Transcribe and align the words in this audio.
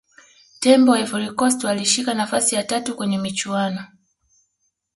tembo 0.63 0.91
wa 0.91 0.99
ivory 0.99 1.31
coast 1.31 1.63
walishika 1.63 2.13
nafasi 2.13 2.55
ya 2.55 2.63
tatu 2.63 2.95
kwenye 2.95 3.17
michuano 3.17 3.83